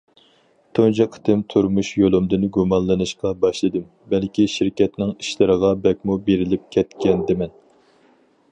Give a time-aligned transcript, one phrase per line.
[0.77, 3.85] تۇنجى قېتىم تۇرمۇش يولۇمدىن گۇمانلىنىشقا باشلىدىم،
[4.15, 7.53] بەلكىم شىركەتنىڭ ئىشلىرىغا بەكمۇ بېرىلىپ كەتكەندىمەن.